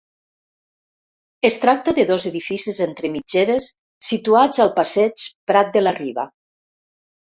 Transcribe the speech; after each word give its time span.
Es 1.49 1.57
tracta 1.65 1.93
de 1.99 2.05
dos 2.11 2.25
edificis 2.31 2.79
entre 2.87 3.11
mitgeres 3.17 3.69
situats 4.09 4.65
al 4.65 4.73
passeig 4.81 5.27
Prat 5.53 5.71
de 5.77 5.85
la 5.89 5.95
Riba. 6.03 6.27